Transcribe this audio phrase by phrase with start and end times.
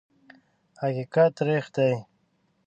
[0.81, 1.93] حقیقت تریخ دی.